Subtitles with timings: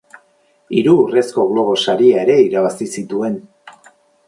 [0.77, 3.39] Hiru Urrezko Globo Saria ere irabazi zituen.